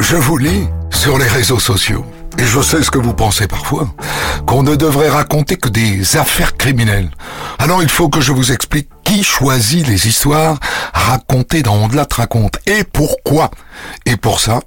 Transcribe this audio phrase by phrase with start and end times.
[0.00, 2.04] Je vous lis sur les réseaux sociaux.
[2.38, 3.88] Et je sais ce que vous pensez parfois,
[4.46, 7.10] qu'on ne devrait raconter que des affaires criminelles.
[7.58, 10.58] Alors il faut que je vous explique qui choisit les histoires
[10.94, 12.06] racontées dans On la
[12.66, 13.50] et pourquoi.
[14.06, 14.60] Et pour ça,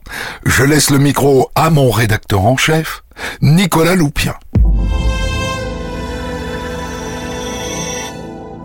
[0.45, 3.03] je laisse le micro à mon rédacteur en chef,
[3.41, 4.35] Nicolas Loupien.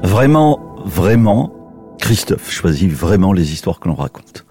[0.07, 1.53] Vraiment, vraiment,
[1.99, 4.47] Christophe choisit vraiment les histoires que l'on raconte.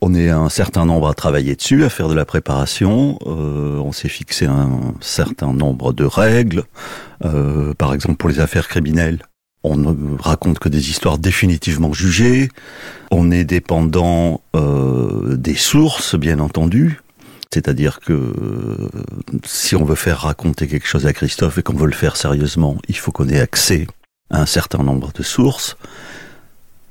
[0.00, 3.18] On est un certain nombre à travailler dessus, à faire de la préparation.
[3.26, 6.62] Euh, on s'est fixé un certain nombre de règles.
[7.24, 9.18] Euh, par exemple, pour les affaires criminelles,
[9.64, 12.48] on ne raconte que des histoires définitivement jugées.
[13.10, 17.00] On est dépendant euh, des sources, bien entendu.
[17.52, 18.32] C'est-à-dire que
[19.44, 22.76] si on veut faire raconter quelque chose à Christophe et qu'on veut le faire sérieusement,
[22.88, 23.88] il faut qu'on ait accès
[24.30, 25.76] un certain nombre de sources.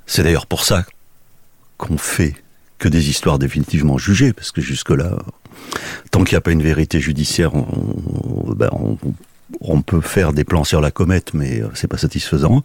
[0.06, 0.86] C'est d'ailleurs pour ça
[1.78, 2.36] qu'on fait
[2.78, 5.18] que des histoires définitivement jugées, parce que jusque-là,
[6.12, 8.70] tant qu'il n'y a pas une vérité judiciaire, on, ben
[9.62, 12.64] on, peut faire des plans sur la comète, mais euh, c'est pas satisfaisant.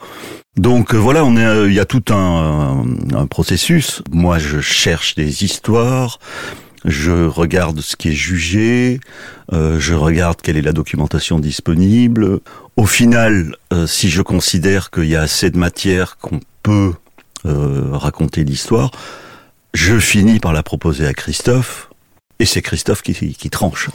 [0.56, 4.03] Donc euh, voilà, euh, il y a tout un processus.
[4.11, 6.19] Moi, je cherche des histoires,
[6.85, 9.01] je regarde ce qui est jugé,
[9.53, 12.41] euh, je regarde quelle est la documentation disponible.
[12.77, 16.95] Au final, si je considère qu'il y a assez de matière qu'on peut
[17.47, 18.91] euh, raconter l'histoire,
[19.75, 21.91] je finis par la proposer à Christophe,
[22.39, 23.91] et c'est Christophe qui, tranche.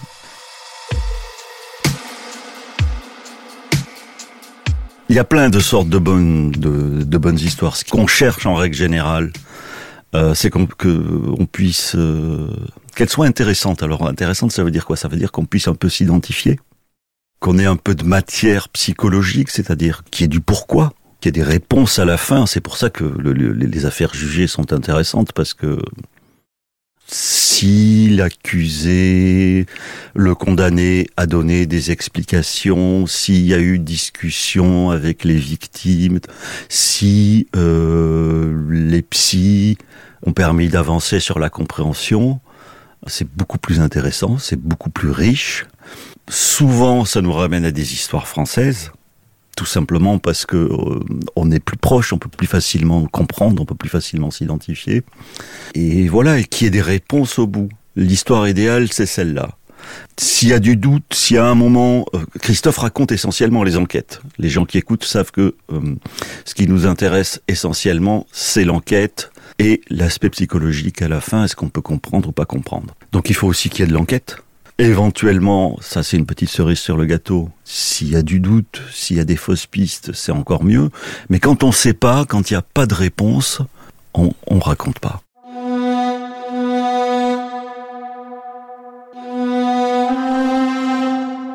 [5.10, 7.76] Il y a plein de sortes de bonnes, de bonnes histoires.
[7.76, 9.32] Ce qu'on cherche en règle générale,
[10.16, 12.50] euh, c'est qu'on on puisse euh,
[12.96, 13.84] qu'elles soient intéressantes.
[13.84, 14.96] Alors intéressante, ça veut dire quoi?
[14.96, 16.60] Ça veut dire qu'on puisse un peu s'identifier,
[17.40, 21.40] qu'on ait un peu de matière psychologique, c'est-à-dire qu'il y ait du pourquoi qu'il y
[21.40, 22.46] ait des réponses à la fin.
[22.46, 25.80] C'est pour ça que les affaires jugées sont intéressantes parce que
[27.12, 29.66] si l'accusé,
[30.14, 36.20] le condamné a donné des explications, s'il y a eu discussion avec les victimes,
[36.70, 39.78] si euh, les psys
[40.26, 42.40] ont permis d'avancer sur la compréhension,
[43.08, 45.66] c'est beaucoup plus intéressant, c'est beaucoup plus riche.
[46.30, 48.92] Souvent, ça nous ramène à des histoires françaises
[49.60, 51.02] tout simplement parce que euh,
[51.36, 55.04] on est plus proche, on peut plus facilement comprendre, on peut plus facilement s'identifier.
[55.76, 57.68] Et voilà, et qu'il y ait des réponses au bout.
[57.98, 59.58] L'histoire idéale, c'est celle-là.
[60.16, 63.76] S'il y a du doute, s'il y a un moment, euh, Christophe raconte essentiellement les
[63.76, 64.22] enquêtes.
[64.38, 65.96] Les gens qui écoutent savent que euh,
[66.46, 71.68] ce qui nous intéresse essentiellement, c'est l'enquête et l'aspect psychologique à la fin, est-ce qu'on
[71.68, 72.96] peut comprendre ou pas comprendre.
[73.12, 74.38] Donc il faut aussi qu'il y ait de l'enquête.
[74.82, 77.50] Éventuellement, ça c'est une petite cerise sur le gâteau.
[77.66, 80.90] S'il y a du doute, s'il y a des fausses pistes, c'est encore mieux.
[81.30, 83.62] Mais quand on ne sait pas, quand il n'y a pas de réponse,
[84.14, 85.22] on, ne raconte pas.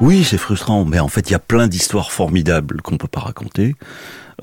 [0.03, 3.21] Oui, c'est frustrant, mais en fait, il y a plein d'histoires formidables qu'on peut pas
[3.21, 3.75] raconter.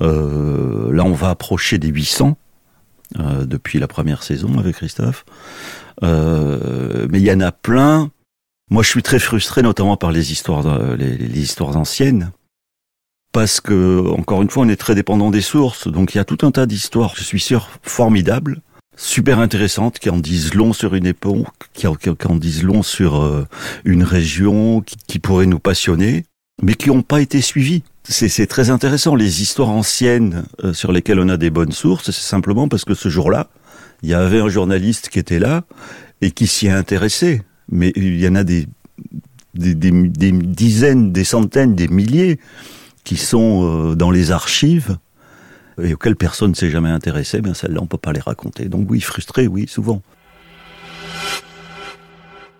[0.00, 2.36] Euh, là, on va approcher des 800
[3.20, 5.24] euh, depuis la première saison avec Christophe.
[6.02, 8.10] Euh, mais il y en a plein
[8.72, 12.32] moi, je suis très frustré, notamment par les histoires, euh, les, histoires anciennes,
[13.30, 15.88] parce que, encore une fois, on est très dépendant des sources.
[15.88, 18.62] Donc, il y a tout un tas d'histoires, je suis sûr, formidables,
[18.96, 21.96] super intéressantes, qui en disent long sur une époque, qui en,
[22.36, 23.46] disent long sur euh,
[23.84, 26.24] une région, qui, qui pourraient nous passionner,
[26.62, 27.82] mais qui n'ont pas été suivies.
[28.04, 29.14] C'est très intéressant.
[29.14, 32.94] Les histoires anciennes euh, sur lesquelles on a des bonnes sources, c'est simplement parce que
[32.94, 33.48] ce jour-là,
[34.02, 35.64] il y avait un journaliste qui était là
[36.22, 38.68] et qui s'y est intéressé mais il y en a des,
[39.54, 42.38] dizaines, des centaines, des milliers
[43.02, 44.98] qui sont euh, dans les archives
[45.82, 48.66] et auxquelles personne ne s'est jamais intéressé, bien celles-là, on peut pas les raconter.
[48.66, 50.02] Donc oui, frustré, oui, souvent.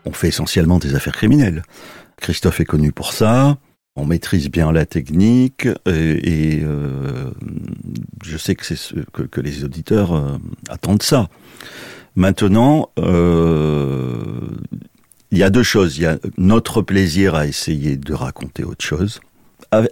[0.06, 1.62] On fait essentiellement des affaires criminelles.
[2.16, 3.58] Christophe est connu pour ça.
[3.94, 7.30] On maîtrise bien la technique et, euh,
[8.24, 10.38] je sais que c'est ce que, les auditeurs euh,
[10.70, 11.28] attendent ça.
[12.16, 12.90] Maintenant,
[15.32, 15.96] il y a deux choses.
[15.96, 19.20] Il y a notre plaisir à essayer de raconter autre chose.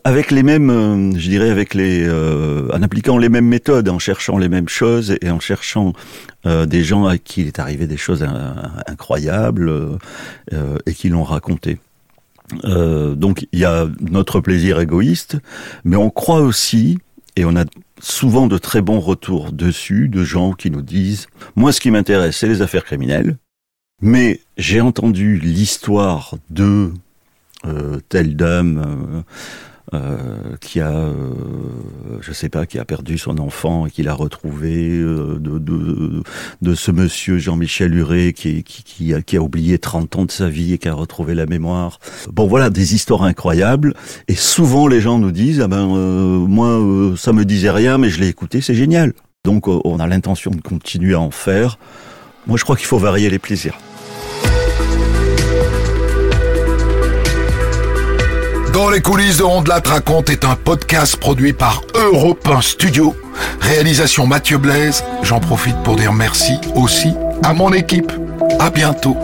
[0.05, 3.99] Avec les mêmes, euh, je dirais, avec les, euh, en appliquant les mêmes méthodes, en
[3.99, 5.95] cherchant les mêmes choses et en cherchant
[6.45, 8.23] euh, des gens à qui il est arrivé des choses
[8.87, 9.99] incroyables
[10.85, 11.79] et qui l'ont raconté.
[12.63, 15.39] donc il y a notre plaisir égoïste,
[15.85, 16.99] mais on croit aussi,
[17.37, 17.65] et on a
[18.01, 21.27] souvent de très bons retours dessus, de gens qui nous disent,
[21.57, 23.39] moi ce qui m'intéresse c'est les affaires criminelles,
[24.01, 26.93] mais j'ai entendu l'histoire de
[27.67, 29.25] euh, telle dame
[29.93, 31.13] euh, qui a, euh,
[32.21, 36.93] je sais pas, qui a perdu son enfant et qui l'a retrouvé, euh, de, ce
[36.93, 38.63] monsieur Jean-Michel Huré qui,
[39.13, 41.99] a, qui a oublié 30 ans de sa vie et qui a retrouvé la mémoire.
[42.33, 43.95] Bon voilà, des histoires incroyables.
[44.29, 48.21] Et souvent les gens nous disent, ah ben moi ça me disait rien, mais je
[48.21, 49.13] l'ai écouté, c'est génial.
[49.45, 51.81] Donc on a l'intention de continuer à en faire.
[52.47, 53.77] Moi je crois qu'il faut varier les plaisirs.
[58.89, 63.15] Les coulisses de Rondelat raconte est un podcast produit par Europe 1 Studio.
[63.61, 65.05] Réalisation Mathieu Blaise.
[65.23, 67.13] J'en profite pour dire merci aussi
[67.45, 68.11] à mon équipe.
[68.59, 69.17] À bientôt.